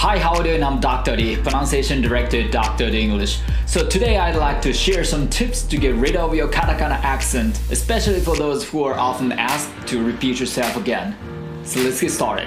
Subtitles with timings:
[0.00, 0.62] Hi, how are you doing?
[0.62, 1.16] I'm Dr.
[1.16, 2.88] D, pronunciation director, Dr.
[2.88, 3.40] D English.
[3.66, 7.60] So today I'd like to share some tips to get rid of your katakana accent,
[7.72, 11.16] especially for those who are often asked to repeat yourself again.
[11.64, 12.46] So let's get started.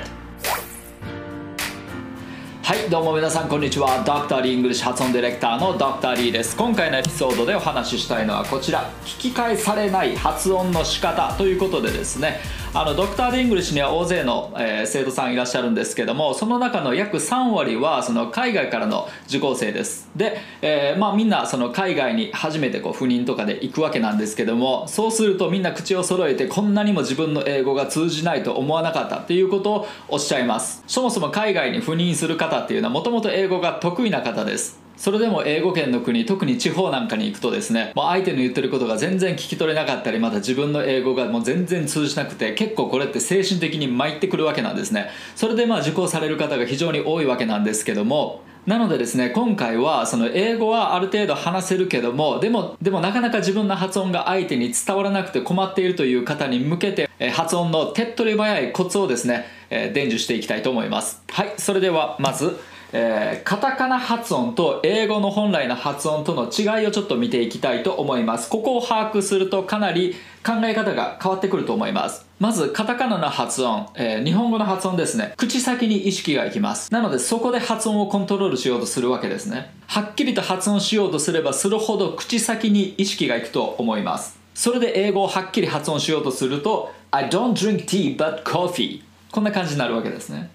[2.63, 4.03] はいどうも皆さんこんにちは。
[4.03, 6.57] ドクターリーイングリッシュ発音ディレクターのドクターリーです。
[6.57, 8.91] 今回のエピソードでお話ししたいのはこちら。
[9.05, 12.41] 聞き返されない発音の仕方ということでですね。
[12.73, 20.09] あのドクター・ D イングリッシュには大勢の、えー、生徒さんいらっしゃるんですけどもその中の約3割はその海外からの受講生です。
[20.15, 30.81] で、えー、まあ、みんなその海外に初めてこう赴任とかで行くわけなんですけどもそうするとみんな口を揃えてこんなにも自分の英語が通じないと思わなかったっていうことをおっしゃいます。
[30.87, 34.81] そもそも海外に赴任する方っていうのはもともと英語が得意な方です。
[34.97, 45.09] それでも英語圏の国特に地方なんかに行くとですねもう相手の言ってることが全然聞き取れなかったりまた自分の英語がもう全然通じなくて結構これって精神的に参ってくるわけなんですね。
[45.35, 61.23] それでまあ受講される方が非常に多いわけなんですけどもなのでですね今回はその英語はある程度話せるけどもでもでもなかなか自分の発音が相手に伝わらなくて困っているという方に向けて発音の手っ取り早いコツをですね伝授していきたいと思います。
[61.31, 62.59] はいそれではまず
[62.93, 68.49] えー、カタカナ発音と英語の本来の発音との違いをちょっと見ていきたいと思います。
[68.49, 70.15] ここを把握するとかなり
[70.45, 72.25] 考え方が変わってくると思います。
[72.39, 75.33] まずカタカナの発音、えー、日本語の発音ですね。
[75.37, 76.91] 口先に意識がいきます。
[76.91, 79.73] なのでそこで発音をコントロールしようとするわけですね。
[79.87, 84.37] はっきりと発音しようとすればするほど口先に意識がいくと思います。
[84.53, 90.49] それで英語をはっきり発音しようとすると I don't drink tea but coffee こんな感じになるわけですね。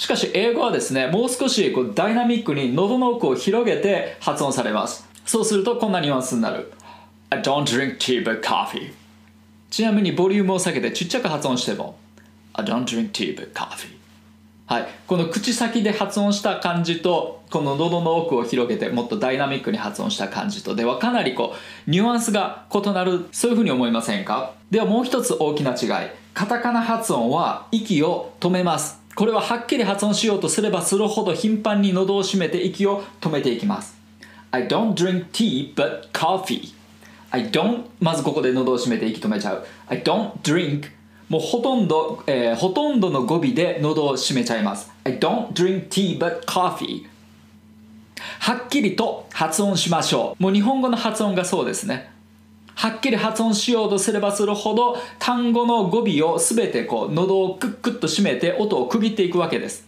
[0.00, 5.06] しかし英語はですねもう少しこうダイナミックに喉の奥を広げて発音されます。
[5.26, 6.72] そうするとこんなニュアンスになる。
[7.28, 8.94] I don't drink tea but coffee.
[9.68, 11.98] ちなみにボリュームを下げてちっちゃく発音しても。
[12.54, 13.94] I don't drink tea but coffee.
[14.64, 21.54] はい、この口先で発音した感じとこの喉の奥を広げてもっとダイナミックに発音した感じとではかなりこ
[21.86, 23.26] うニュアンスが異なる。
[23.32, 24.54] そういうふうに思いませんか？
[24.70, 26.08] ではもう一つ大きな違い。
[26.32, 28.99] カタカナ発音は息を止めます。
[29.14, 33.98] これははっきり発音しようとすればするほど頻繁に喉を閉めて息を止めていきます。
[34.52, 36.72] I don't drink tea but coffee.
[37.30, 39.66] I don't まずここで喉を閉めて息止めちゃう。
[39.88, 40.90] I don't drink
[41.28, 44.90] もうほとんど、えー、ほとんどの語尾で喉を閉めちゃいます。
[45.04, 47.06] I don't drink tea but coffee.
[48.40, 50.42] はっきりと発音しましょう。
[50.42, 52.10] もう日本語の発音がそうですね。
[52.74, 59.86] はっきり発音しようとすればするほど単語の語尾を全てこう喉をクックッと締めて音を区切っていくわけです。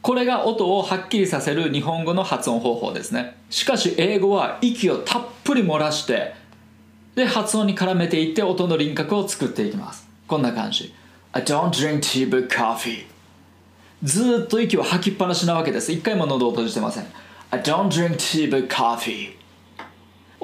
[0.00, 3.36] これが音をはっきりさせる日本語の発音方法ですね。
[3.48, 6.34] しかし英語は息をたっぷり漏らして
[7.14, 10.06] で発音に絡めていって音の輪郭を作っていきます。
[10.26, 10.94] こんな感じ。
[11.32, 13.06] I don't drink tea but coffee.
[14.02, 15.90] ずっと息を吐きっぱなしなわけです。
[15.90, 17.06] 一回も喉を閉じてません。
[17.50, 19.43] I don't drink tea but coffee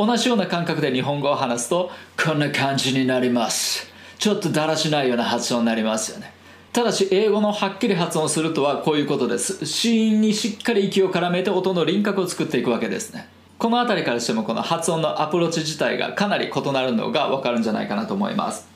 [0.00, 1.90] 同じような感覚で日本語を話すと
[2.24, 3.86] こんな感じになります。
[4.18, 6.32] ちょっとだらしないような発音になりますよね。
[6.72, 9.66] ただし英語のはっきり発音するとはこういうことです。
[9.66, 13.28] 子音にしっかり息を絡めて音の輪郭を作っていくわけですね。
[13.58, 18.66] この辺りからしてもこの発音のアプローチ自体がかなり異なるのが分かるんじゃないかなと思います。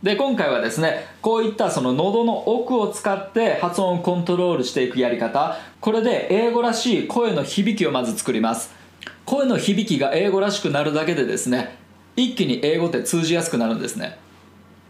[0.00, 5.56] で今回はですねこういったその喉の奥を使って発音をコントロールしていくやり方。
[5.80, 8.81] これで英語らしい声の響きをまず作ります。
[9.24, 11.78] 声の響きが英語らしくなるだけでですね
[12.16, 14.18] 一気に英語って通じやすくなるんですね。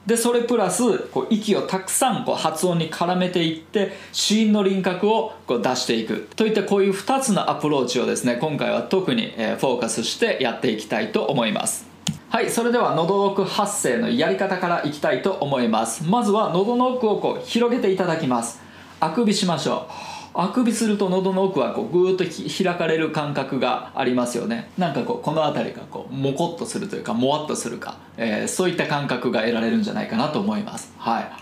[0.07, 6.29] でそれプラスこう息をたくさんこう発音に絡めていって子音の輪郭をこう出していく。
[6.35, 11.87] といったこういう2つのアプローチをですね今回は特にフォーカスしてやっていきたいと思います。
[12.31, 16.03] はいそれでは喉奥発声のやり方からいきたいと思います。
[16.05, 18.61] まずは喉の奥をこう広げていただきます。
[18.99, 20.12] あくびしましょう。
[20.35, 22.25] あくびすると喉の奥はこうぐーっと
[22.65, 24.71] 開かれる感覚がありますよね。
[24.79, 30.93] なんかこうこの辺りがこうモコッとするというかもわっとするか、えー、そういった感覚が得られるんじゃないかなと思います。
[30.99, 31.33] はい。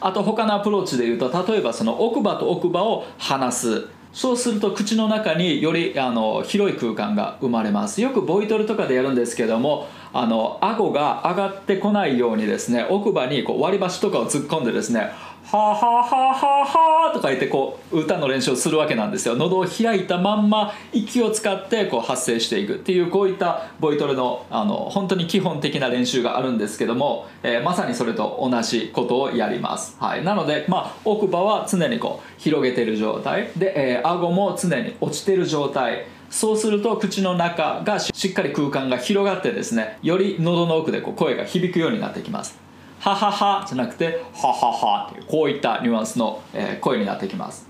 [0.00, 3.88] あと他のアプローチで言うと例えばその奥歯と奥歯を離す。
[4.12, 8.00] そうすると口の中によりあの広い空間が生まれます。
[8.00, 15.10] よくボイトルとかでやるんですけどもあの顎が上がってこないようにですね奥歯にこう割り箸とかを突っ込んでですね
[15.50, 19.34] はあ、はあはあははとか言ってこう歌の練習をするわけなんですよ。
[19.34, 33.50] 喉を開いたまんま息を使ってこう発声していくっていうこういったボイトレのあの本当に基本的な練習があるんですけども、えー、まさにそれと同じことをやります、はい、なので、まあ、奥歯は常にこう広げてる状態。
[33.56, 36.06] で、えー、顎も常に落ちてる状態。
[36.28, 42.67] そうすると口の中がしっかり空間が広がってですねより喉の奥でこう声が響くようになってきます。
[43.00, 46.42] はははじゃなくてはははっていうこういったニュアンスの、
[46.80, 47.66] 声になってきます。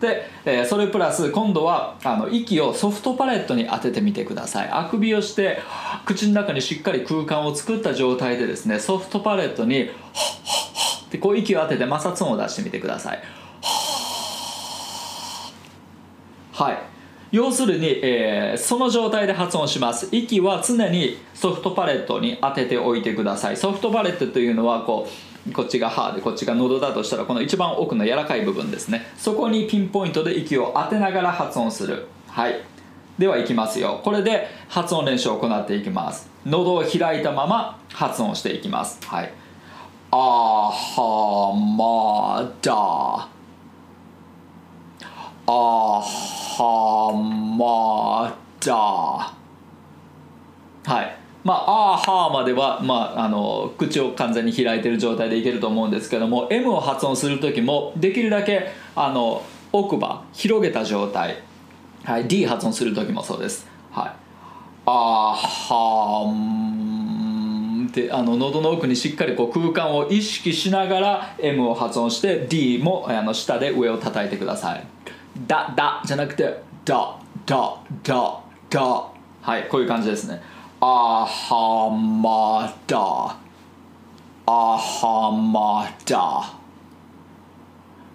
[0.00, 4.68] で、それプラス今度はあの息をソフトパレットに当ててみてください。
[4.70, 5.58] あくびをして
[6.04, 9.90] 口の中にしっかり空間を作った状態でですねソフトパレットに
[11.10, 13.22] でこう息を当てて摩擦音を出してみてください。
[16.52, 16.97] はい。
[17.30, 20.08] 要するに、えーその状態で発音します。
[20.10, 23.56] 息は常にソフトパレットに当てておいてください。
[23.56, 25.06] ソフトパレットというのはこ
[25.46, 29.06] うこっちが歯でこっちが喉だとしたらこの一番奥の柔らかい部分ですね。
[29.16, 32.06] そこにピンポイントで息を当てながら発音する。
[32.28, 32.60] はい。
[33.18, 34.00] ではいきますよ。
[34.02, 36.30] これで発音練習を行っていきます。
[36.46, 38.98] 喉を開いたまま発音していきます。
[39.06, 39.32] はい。
[40.10, 42.72] あはまだ。
[45.46, 47.12] あはは
[47.56, 48.74] まだ
[50.92, 51.16] はい。
[51.44, 61.42] まあ、あーはーまでは、まあ、あの口を完全に開いてる状態でいけると思うんですけども M を発音する時もできるだけあの奥歯広げた状態、
[62.04, 64.12] はい、D 発音する時もそうです、はい、
[64.86, 74.84] あーはーんってあの喉の奥にしっかりこう空間を意識しながら M を発音して D もあの下で上を叩いてください。
[75.46, 76.44] だだじゃなくて
[76.84, 78.40] だだだ
[78.70, 78.80] だ。
[79.40, 80.42] はいこういう感じですね。
[80.80, 82.98] あはまだ。
[84.46, 86.58] あはまだ。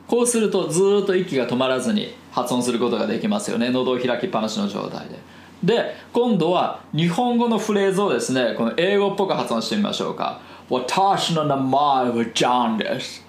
[0.08, 3.70] こうするとずっと息が止まらずに発音することができますよね。
[3.70, 5.20] 喉を開きっぱなしの状態で。
[5.64, 10.42] で今度は日本語のフレーズをですねこの英語っぽく発音してみましょうか。
[10.70, 11.80] 私の名前
[12.10, 13.23] はジャンです。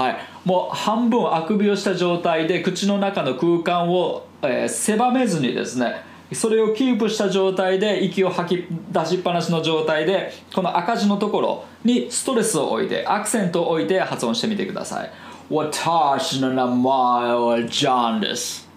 [0.00, 0.16] はい。
[0.44, 6.02] もう半分あくびをした状態で口の中の空間を、えー狭めずにですね
[6.32, 15.10] それをキープした状態で息を吐き出しっぱなしの状態でこの赤字のところにストレスを置いてアクセントを置いて発音してみてください。
[15.50, 18.68] 私の名前はジャンです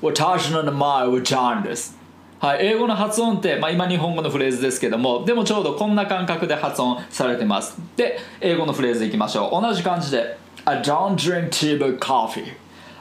[0.00, 1.97] 私の名前はジャンです
[2.40, 7.76] はい、英語の発音って、まあ、今日本語のフレーズですけどもでもちょうどこんな感覚で発音されてます。
[7.96, 9.60] で英語のフレーズいきましょう。
[9.60, 12.54] 同じ感じで I don't drink tea but coffee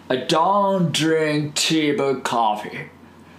[0.09, 2.87] I don't drink tea but coffee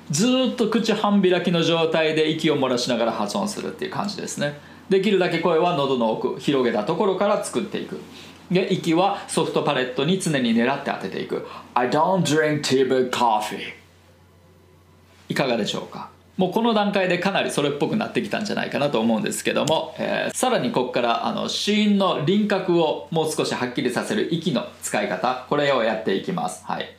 [0.08, 4.60] ずっと口半開きの状態で息を漏らしながら発音するっていう感じですね。
[4.88, 8.00] できるだけ声は喉の奥広げたところから作っていく。
[8.52, 11.44] で息はソフトパレットに常に狙って当てていく。
[11.74, 13.77] I don't drink tea but coffee
[15.28, 16.10] いかがでしょうか？
[16.36, 26.94] もうこの段階でかなりそれっぽくなってきたんじゃないかなと思うんですけども、えーさらにここからあの子音の輪郭をもう少しはっきりさせる息の使い方これをやっていきます、はい、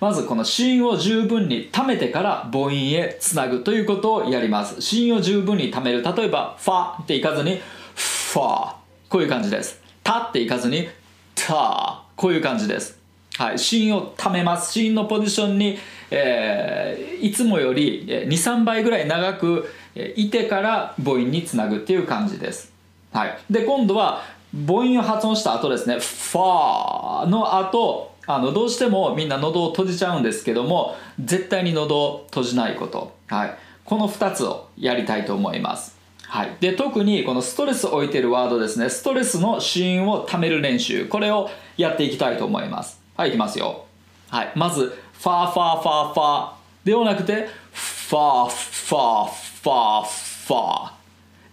[0.00, 4.80] まずこの子音を十分に溜めてから母音へつなぐということをやります。
[4.80, 6.02] 子音を十分に溜める。
[6.02, 7.60] 例えばファっていかずに
[7.94, 8.74] ファ
[9.10, 9.82] こういう感じです。
[10.02, 10.88] タっていかずに
[11.34, 12.99] タこういう感じです。
[13.40, 14.70] はい、子音を溜めます。
[14.70, 15.78] 子音のポジションに、
[16.10, 19.68] えーいつもより23倍ぐらい長く
[20.16, 22.72] いてから母音につなぐっていう感じです、
[23.12, 24.22] はい、で今度は
[24.66, 25.98] 母音を発音した後ですね。
[26.00, 33.54] ファーの後あのどうしてもみんな喉を閉じちゃうんですけども絶対に喉を閉じないこと、はい、
[33.84, 35.96] この2つをやりたいと思います。
[36.22, 38.90] はい、で特にこのストレスを置いてるワードですね。
[38.90, 41.06] ストレスの子音を貯める練習。
[41.06, 42.99] これをやっていきたいと思います。
[43.20, 43.84] はいいきますよ。
[44.30, 44.52] はい。
[44.54, 46.50] まずファーファーファーファー。
[46.84, 49.30] ではなくてファーファー
[49.62, 50.90] ファーファー。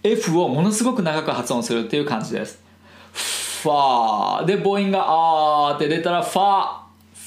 [0.02, 2.62] F をものすごく長く発音するっていう感じです。
[3.64, 4.46] ファー。
[4.46, 6.68] で母音があーって出たらファー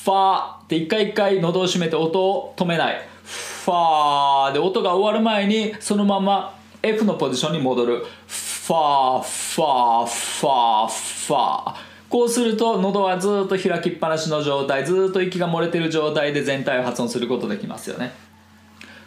[0.05, 0.55] ファー。
[0.65, 2.97] って一回一回喉を閉めて音を止めない。
[3.27, 4.53] ファー。
[4.55, 8.07] で音が終わる前にそのまま F のポジションに戻る。
[8.27, 11.90] ファーファーファーファー。
[12.11, 18.13] こうすると喉はずっと開きっぱなしの状態ずっと息が漏れてる状態で全体を発音することできますよね。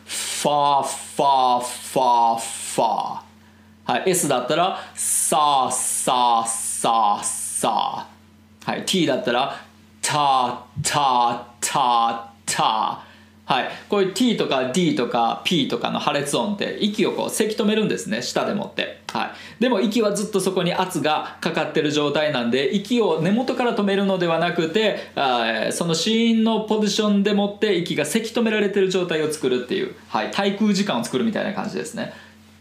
[0.05, 2.39] ファーファーファー
[2.75, 3.23] ファー。
[3.85, 8.71] はい S だったらサーサーサーサー。
[8.71, 9.61] はい T だったら
[10.01, 13.03] タタタタ
[13.45, 32.11] はい、こういう T とか D とか P とかの破裂音って息をこうせき止めるんですね舌でもって、はい、でも息はずっとそこに圧がかかってる状態なんで息を根元から止めるのではなくてあその子音のポジションでもって息がせき止められてる状態を作るっていう、はい、滞空時間を作るみたいな感じですね。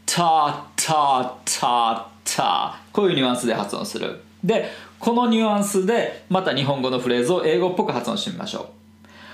[0.04, 4.21] タタタタこういうニュアンスで発音する。
[4.44, 4.68] で
[4.99, 8.68] このニュアンスでまた日本語のフレーズを英語っぽく発音してみましょ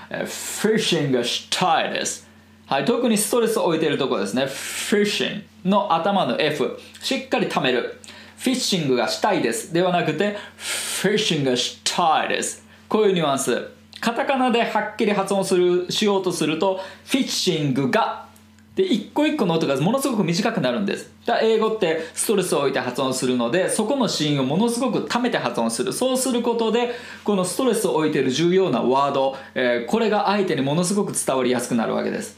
[0.09, 0.15] う。
[0.15, 2.28] フィッシングしたいです。
[2.69, 4.45] はい、特にストレスを置いているところですね。
[4.45, 6.79] フィッシングの頭の F。
[7.01, 7.99] しっかり溜める。
[8.37, 9.73] フィッシングがしたいです。
[9.73, 12.63] ではなくて、フィッシングしたいです。
[12.87, 13.69] こういうニュアンス。
[13.99, 18.27] カタカナではっきり発音するしようとするとフィッシングが
[18.75, 26.91] で一個一個の音がものすごく短くなるんですだ英語ってストレスを置いて発音するのでそこのシーンをものすごく溜めて発音するそうすることで
[27.25, 32.37] このストレスを置いている重要なワード、えー、これが相手にものすごく伝わりやすくなるわけです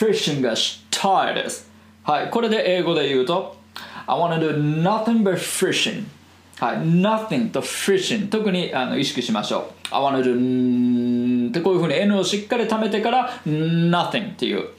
[0.00, 1.70] フィッシングがしたいです
[2.04, 3.54] はいこれで英語で言うと
[4.06, 6.04] I wanna do nothing but fishing
[6.58, 14.70] はい、nothing と fishing 特にあの意識しましょう I wanna do ってこういうふうに N をしっかり貯めてから nothing っていう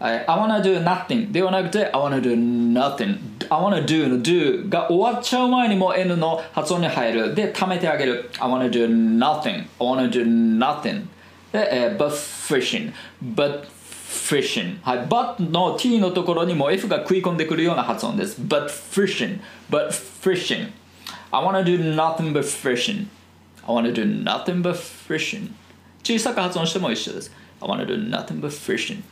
[0.00, 3.16] I wanna do nothing ではなくて I wanna do nothing
[3.50, 10.24] I wanna do の do が終わっちゃう前にも N の発音に入るで貯めてあげる I wanna do nothing I wanna do
[10.26, 11.06] nothing
[11.52, 13.73] で、えー、but fishing but
[14.14, 19.40] fishing はい but の t のところにも F が食い込んでくるような発音です but fishing
[19.70, 20.70] but fishing
[21.30, 23.06] I wanna do nothing but fishing
[23.66, 25.50] I wanna do nothing but fishing
[26.02, 29.02] 小さく発音しても一緒です I wanna do nothing but fishing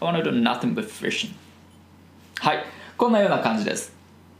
[0.00, 1.32] I wanna do nothing but fishing
[2.38, 2.64] はい
[2.96, 3.92] こんなような感じです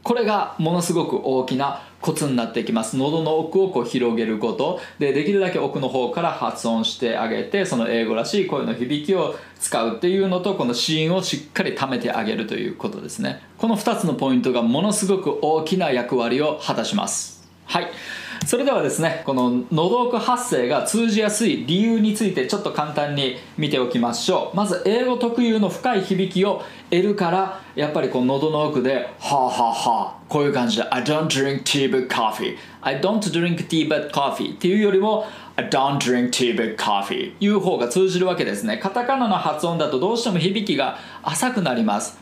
[0.03, 2.97] これがものすごく大きなコツになってきます。
[2.97, 4.81] 喉の奥をこう広げること。
[4.99, 13.41] でできるだけ奥の方から発音してあげてその英語らしい声の響きを使うっていうのとこの子音をしっかり貯めてあげるということですね。
[13.57, 17.47] この2つのポイントがものすごく大きな役割を果たします。
[17.65, 17.87] はい。
[18.53, 24.55] それではですねこの喉奥発声が通じやすい理由についてちょっと簡単に見ておきましょう。
[24.55, 35.25] まず英語特有の深い響きを得るからやっぱりこの喉の奥で「はあはあはあ」こういう感じで「I don't drink tea but coffee」「I don't drink tea but coffee」っていうよりも
[35.57, 38.77] 「I don't drink tea but coffee」いう方が通じるわけですね。
[38.77, 42.21] カタカナの発音だとどうしても響きが浅くなります。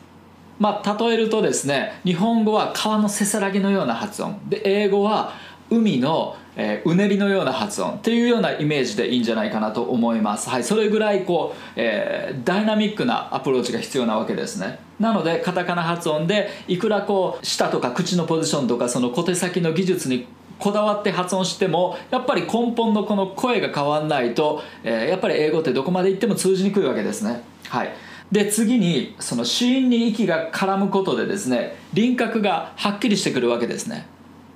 [0.60, 4.40] まあ例えるとですね日本語は川のせせらぎのような発音。
[4.48, 5.34] で英語は
[5.72, 14.80] 「海の、えー、うねりのような発音っていうようなイメージでいいんじゃないかなと思います、はい、それぐらいこう、えー、ダイナミックなアプローチが必要なわけですね。
[15.00, 20.28] なのでカタカナ発音でいくらこう舌とか口のポジションとかその小手先の技術に
[20.60, 27.42] こだわって発音してもやっぱり根本のこの声が変わんないと、えー、やっぱり英語ってどこまで行っても通じにくいわけですね。
[27.70, 27.90] はい。
[28.32, 34.06] で次にその子音に息が絡むことでですね輪郭がはっきりしてくるわけですね。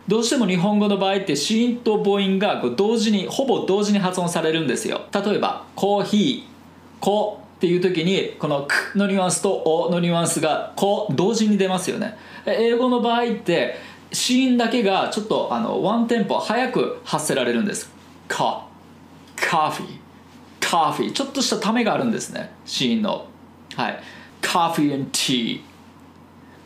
[0.07, 5.01] どうしても日本語の場合って子音と母音がこう同時にほぼ同時に発音されるんですよ。
[5.12, 6.55] 例えばコーヒー
[7.01, 12.17] 「コ」っていう時にこの「く」のニュアンスと「お」のニュアンスが「こ」同時に出ますよね。
[12.45, 13.75] 英語の場合って
[14.12, 17.91] 子音だけがちょっとあのワンテンポ早く発せられるんです
[18.27, 18.63] 「カ」
[19.35, 19.89] 「カフィー」
[20.62, 23.25] 「カフィー」ちょっとしたためがあるんですね子音の。
[23.75, 24.00] はい
[24.39, 25.62] 「カフィー and tea」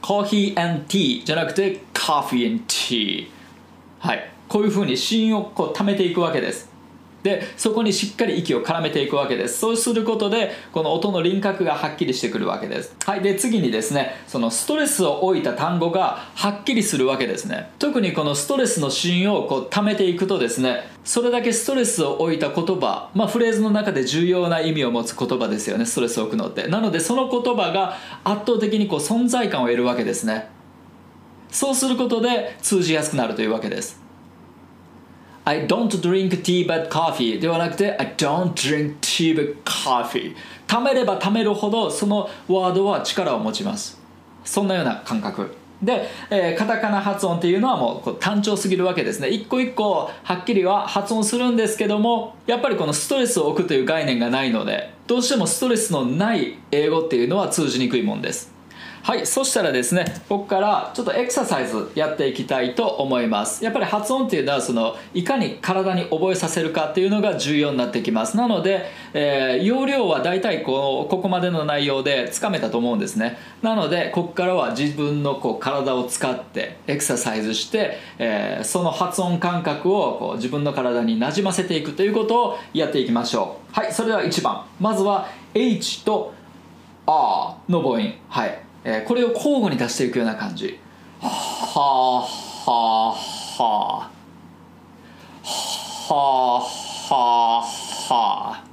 [0.02, 1.24] コーヒー and T.
[1.26, 3.28] じゃなくて coffee and tea.
[4.00, 4.32] はい。
[4.48, 6.68] こういうふうに子音をこう貯めていくわけです。
[7.22, 9.60] でそこにしっかり息を絡めていくわけです。
[9.60, 12.96] そうすることでこの音の輪郭がはっきりしてくるわけです。
[13.06, 13.22] はい。
[13.22, 17.70] で次にですねそのストレスを置いた単語がはっきりするわけですね。
[17.78, 26.68] 特にこのストレスのシーンをこう溜めていくとですねそれだけストレスを置いた言葉まあフレーズの中で重要な意味を持つ言葉ですよねストレスを置くのって。
[26.70, 30.58] なのでその言葉が圧倒的にこう存在感を得るわけですね。
[31.52, 34.00] そうすることで通じやすくなるというわけです。
[35.46, 40.36] I don't drink tea but coffee ではなくて I don't drink tea but coffee
[40.68, 44.00] 貯めれば貯めるほどそのワードは力を持ちます。
[44.46, 45.56] そんなような感覚。
[45.82, 49.30] で、えー、カタカナ発音っていうのはもう単調すぎるわけですね。
[49.30, 58.59] 一個一個はっきりは発音するんですけどもやっぱりこのストレスを置くという概念がないのでどうしてもストレスのない英語っていうのは通じにくいもんです。
[59.02, 63.64] はいそしたらですねここからちょっとエクササイズやっていきたいと思います。
[63.64, 68.36] やっぱり発音っていうのはそのいかに体に覚えさせるかっていうのが重要になってきます。
[68.36, 73.38] なので、えー、容量は大体こうここまでの内容でつかめたと思うんですね。
[73.62, 83.74] なのでここからは自分のこう体を使ってエクササイズして、えー、その発音感覚をこう自分の体になじませていくということをやっていきましょう。
[83.74, 84.66] はいそれでは1番。
[84.80, 86.34] まずは H と
[87.06, 88.14] R の母音。
[88.28, 88.69] はい。
[88.84, 90.80] えー、これを交互に出していくような感じ。
[91.22, 91.30] は
[91.76, 92.22] あ
[92.70, 94.10] はあはあ。
[95.44, 96.62] は
[97.12, 98.64] あは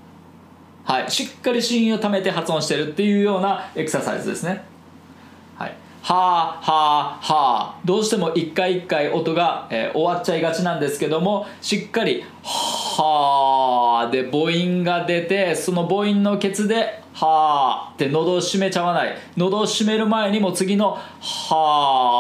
[0.87, 1.11] あはい。
[1.11, 4.65] しっかり子音をためて発音してるっていうようなエクササイズですね。
[5.57, 5.75] はい。
[6.03, 7.81] はあはあはあ。
[7.85, 19.17] どうしても一回一回音が、えー、終わっちゃいがちなんですけどもしっかりはあで母音が出てその母音のケツではあって喉を閉めちゃわない。
[19.39, 21.01] 喉を閉める前にも次のは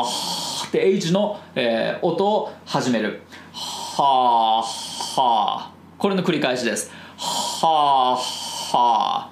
[0.02, 3.20] あって H の、えー、音を始める。
[3.52, 6.90] はあはあこれの繰り返しです。
[7.16, 9.30] はは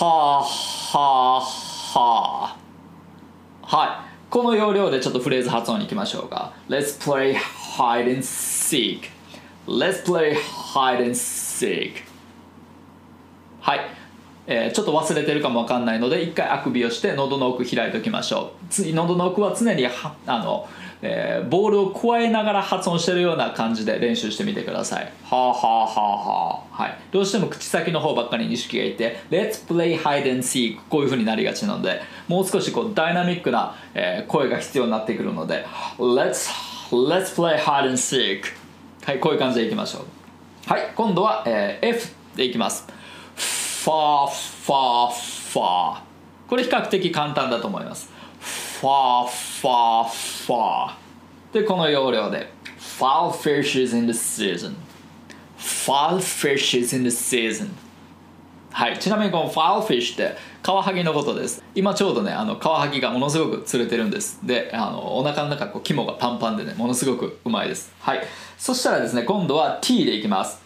[0.00, 1.40] はは
[1.94, 2.56] は
[3.62, 3.88] はい。
[4.30, 6.54] この要領でちょっとフレーズ発音に行きましょうか。
[6.70, 9.10] Let's play hide and seek
[9.66, 10.34] Let's play
[10.74, 11.96] hide and seek
[13.60, 13.80] はい、
[14.46, 18.66] えーちょっと忘れてるかもわかんないので一回あくびをして喉の奥開いておきましょう。
[18.70, 20.68] 次喉の奥は常にはあの、
[21.00, 25.12] えーボールを加えながら発音してるような感じで練習してみてください。
[25.24, 26.82] はあはあはあはあ。
[26.82, 26.98] はい。
[27.12, 35.64] どうしても口先の方ばっかりに意識がいて Let's play hide and seek こういう風になりがちなのでもう少しこうダイナミックな、えー声が必要になってくるので
[35.98, 36.50] Let's,
[36.90, 38.42] let's play hide and seek
[39.04, 40.04] はいこういう感じでいきましょう。
[40.72, 42.86] はい今度は、えー F でいきます
[43.82, 44.26] ファー
[44.64, 46.00] ファーファー。
[46.46, 48.08] これ比較的簡単だと思います。
[48.80, 49.26] ファー
[49.60, 51.54] ファーファー。
[51.54, 52.52] でこの要領で。
[52.78, 54.76] Foul fishes in the season.
[55.58, 57.70] Foul fishes in the season.
[58.70, 61.64] はい、ちなみにこのファウルフィッシュってカワハギのことです。
[61.74, 64.38] 今ちょうどねあのカワハギがものすごく釣れてるんです。
[64.46, 67.92] であのお腹の中こう肝がパンパンでねものすごくうまいです。
[67.98, 68.20] はい。
[68.56, 70.62] そしたらですね今度は T でいきます。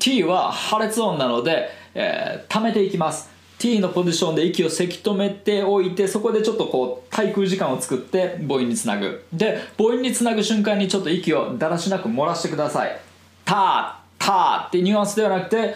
[0.00, 3.30] T は破裂音なので、えー溜めていきます。
[3.58, 9.24] T のポジションで息をせき止めておいてそこでちょっとこう滞空時間を作って母音につなぐ。
[9.32, 13.00] で母音につなぐ瞬間にちょっと息をだらしなく漏らしてください。
[13.44, 15.74] タータってニュアンスではなくて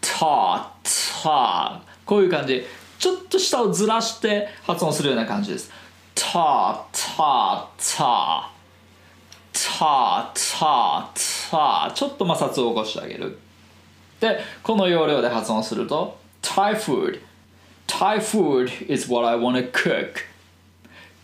[0.00, 0.64] ター
[1.24, 2.64] タこういう感じ。
[2.98, 5.72] ちょっと下をずらして発音するような感じです。
[6.14, 7.66] ターター
[7.96, 8.54] ター。
[9.52, 13.38] タータータちょっと摩擦を起こしてあげる。
[14.24, 17.20] でこの要領で発音すると Thai food
[17.86, 20.24] Thai food is what I want to cook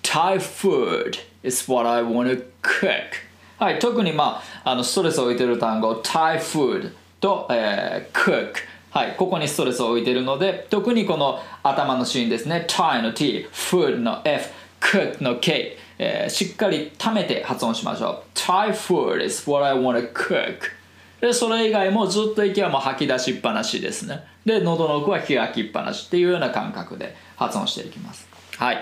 [0.03, 3.13] Thai food is what I want to cook
[3.59, 8.53] はい特にまああのストレスを置いてる単語 Thai food と、えー cook
[8.91, 19.75] はい、ここにストレスを置いているので特にこの頭のシーンですね Thai の T food の F cook の K、えーしっかり溜めて発音しましょう Thai food is what I
[19.75, 20.80] want to cook
[21.21, 24.25] でそれ以外もずっと息はもう吐き出しっぱなしですね。
[24.45, 28.27] で喉の奥は開きっぱなしっていうような感覚で発音していきます。
[28.57, 28.81] はい。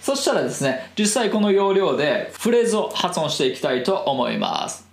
[0.00, 4.86] そしたらですね実際この要領でフレーズを発音していきたいと思います。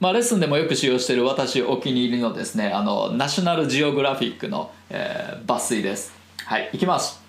[0.00, 6.12] まあ、レッスンでもよく使用している私お気に入りのですねあのナショナルジオグラフィックの、えー抜粋です。
[6.46, 7.20] はいいきます。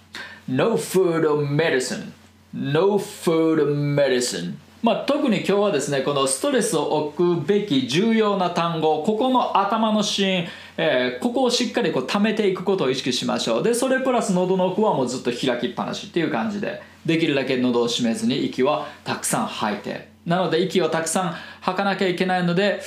[0.48, 2.14] No food or medicine.
[2.54, 4.56] No food medicine.
[4.82, 13.64] まあ、特に今日はですねこのストレスを置くべき重要な単語ここの頭のシーン、えーここをしっかりこう溜めていくことを意識しましょう。
[13.64, 20.10] でそれプラス喉の奥はもうずっと開きっぱなしっていう感じでできるだけ喉を閉めずに息はたくさん吐いて。
[20.26, 22.82] なので息をたくさん吐かなきゃいけないので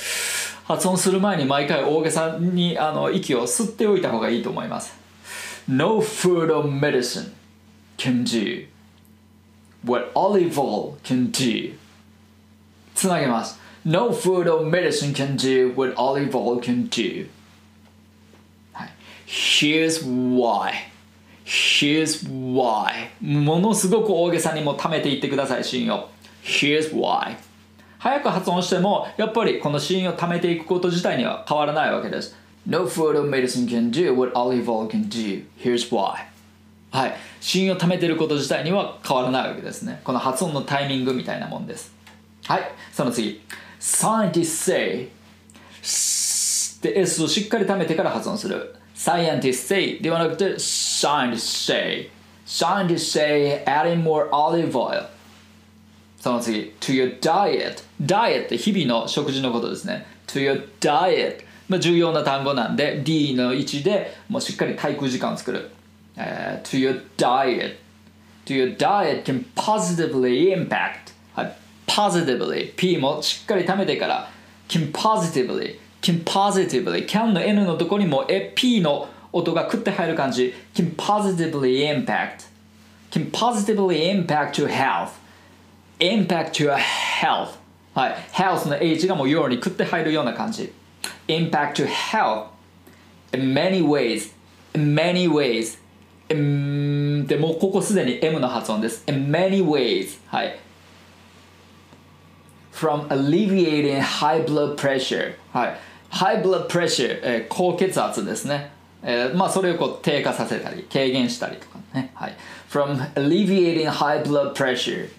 [0.65, 4.93] 発音する前に毎回大げさにあの息を吸っておいた方がいいと思います。
[5.67, 7.31] No food or medicine
[7.97, 8.67] can do
[9.85, 11.73] what olive oil can do.
[12.95, 13.59] つなげます。
[13.85, 17.27] No food or medicine can do what olive oil can do.
[18.73, 18.89] はい
[19.27, 20.71] Here's why.
[21.45, 23.09] Here's why.
[23.21, 26.09] ものすごく大げさにも溜めていってくださいシーンを
[26.43, 27.35] Here's why.
[27.99, 32.35] 早く発音してもやっぱりこのシーンを溜めていくこと自体には変わらないわけです。
[32.65, 35.45] No food or medicine can do what olive oil can do.
[35.59, 36.25] Here's why.
[36.91, 40.01] はいシーンを溜めてること自体には変わらないわけですね。
[40.03, 41.93] この発音のタイミングみたいなもんです。
[42.47, 43.41] はいその次
[43.79, 45.09] Scientists say
[46.81, 52.09] で S をしっかり溜めてから発音する Scientists say ではなくて Scientists say
[52.45, 55.07] Scientists say adding more olive oil
[56.19, 65.71] その次 to your diet diet って日々の食事のことですね to your diet まあ重要な単語なんで D の位置でもうしっかり滞空時間を作る、
[66.15, 67.77] えー to your diet
[68.45, 74.29] to your diet can positively impact はい positively P もしっかり貯めてから
[74.67, 82.47] can positively can positively can の N のとこにもえ P の音がくって入る感じ can positively impact
[83.11, 85.11] can positively impact your health
[85.99, 87.57] impact your health
[87.93, 90.71] はい health の H がもう your にくって入るような感じ
[91.27, 92.47] impact your health
[93.33, 94.33] in many ways
[94.73, 95.77] in many ways
[96.29, 100.59] in でもうここすでに M の発音です in many ways はい
[102.75, 105.75] from alleviating high blood pressure はい
[106.09, 112.35] high blood pressure、えー高血圧ですね、えーまあそれをこう低下させたり軽減したりとかねはい
[112.69, 115.09] from alleviating high blood pressure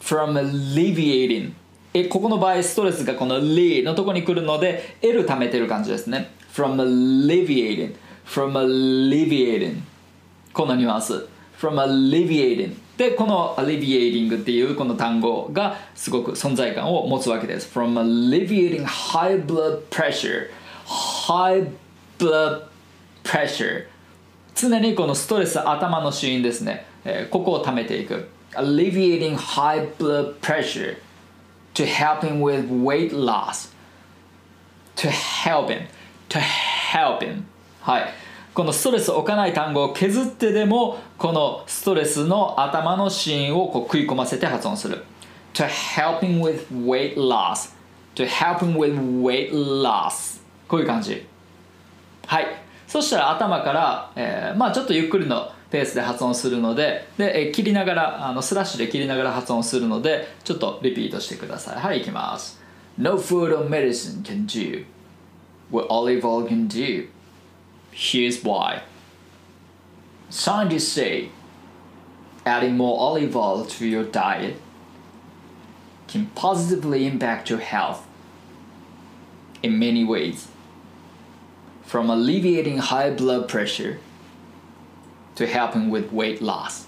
[0.00, 1.52] from alleviating
[1.92, 9.80] えここの場合ストレスがこの li のとこに来るので L 貯めてる感じですね from alleviating from alleviating
[10.52, 11.26] このニュアンス
[11.60, 20.50] from alleviating でこの alleviating っていうこの単語がすごく存在感を持つわけです from alleviating high blood pressure
[20.84, 21.66] high
[22.18, 22.64] blood
[23.24, 23.86] pressure
[24.54, 30.98] 常にこのストレス頭のシーンですね、えー、ここを貯めていく alleviating high blood pressure
[31.72, 33.72] to help him with weight loss
[34.96, 35.86] to help him
[36.28, 37.44] to help him
[37.80, 45.04] はいこのストレスを置かない単語を削ってでもこのストレスの頭のシーンをこう食い込ませて発音する。
[45.54, 47.74] To help him with weight loss.
[48.16, 50.40] To help him with weight loss.
[50.66, 51.26] こういう感じ。
[52.26, 52.46] はい。
[52.86, 61.76] そしたら頭から、えー、まあちょっとゆっくりのペースで発音するのでで、えー、切りながらあのスラッシュで切りながら発音するのでちょっとリピートしてください。
[61.76, 62.60] はいいきます。
[62.98, 64.84] No food or medicine can do
[65.70, 67.08] what olive oil can do.
[67.91, 68.81] Here's why.
[70.29, 71.29] Scientists say
[72.45, 74.61] adding more olive oil to your diet
[76.07, 78.05] can positively impact your health
[79.63, 80.47] in many ways,
[81.83, 83.99] from alleviating high blood pressure
[85.35, 86.87] to helping with weight loss.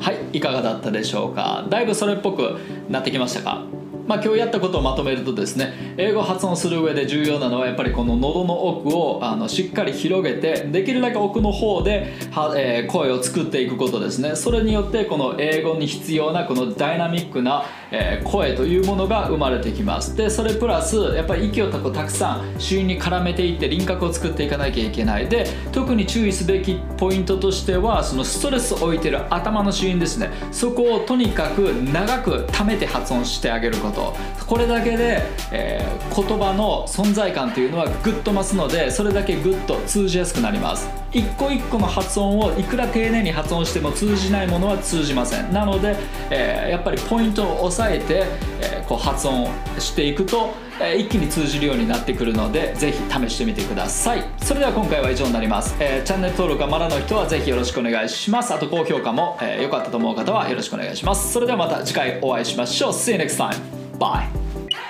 [0.00, 2.58] はい、いかがだったでしょうかだいぶそれっぽく
[2.90, 3.64] なってきましたか
[4.09, 14.35] まあ、今日やったことをまとめるとですね英語発音する上で重要なのはやっぱりこの喉の奥をあのしっかり広げてできるだけ奥の方では、えー、声を作っていくことですね。
[14.35, 20.15] それによってこの英語に必要なこのダイナミックな、えー、声というものが生まれてきます。
[20.15, 25.27] でそれプラスやっぱり息をたくさん周囲に絡めていって輪郭を作っていかなきゃいけない。
[25.27, 30.29] で特に注意すべきポイントとしてはそのストレスを置いてる頭のシーンですね。
[30.51, 31.61] そこをとにかく
[31.93, 34.15] 長く溜めて発音してあげること。
[34.45, 35.21] これだけで、
[35.51, 40.89] えー、言葉の存在感というのはぐっと増すのでそれだけぐっと通じやすくなります。
[41.11, 45.51] 一個一個の発音をいくら丁寧に発音しても通じないものは通じません。
[45.51, 45.95] なので、
[46.29, 48.25] えー、やっぱりポイントを押さえて、
[48.61, 49.47] えー、こう発音
[49.79, 54.23] していくとえ一気に通じるようになってくるのでぜひ試してみてください。
[54.41, 58.53] それでは今回は以上になります、えー、チャンネル登録がまだの人はぜひよろしくお願いします。
[58.53, 61.31] あと高評価も良、えー、かったと思う方はよろしくお願いします。
[61.31, 62.91] それではまた次回お会いしましょう。
[62.91, 63.55] See you next time.
[63.97, 64.27] Bye.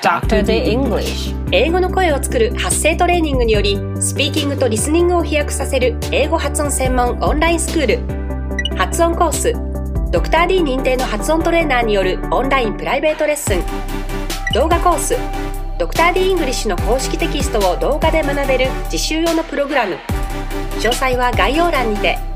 [0.02, 0.44] Dr.
[0.44, 1.36] The English.
[1.52, 8.78] 英語の声を作る発声トレーニングによりスピーキングとリスニングを飛躍させる英語発音専門オンラインスクール。
[8.78, 9.69] 発音コース
[10.12, 13.62] ドクター d 認定の発音トレーナーによるオンラインプライベートレッスン。
[14.56, 15.16] 動画コース
[15.78, 19.98] ドクター d イングリッシュの公式テキストを動画で学べる実習用のプログラム。
[20.80, 22.29] 詳細は概要欄にて。